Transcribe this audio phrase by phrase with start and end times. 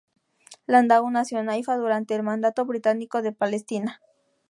[0.65, 4.01] Landau nació en Haifa durante el Mandato británico de Palestina.